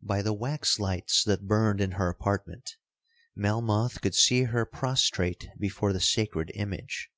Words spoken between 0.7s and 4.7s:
lights that burned in her apartment, Melmoth could see her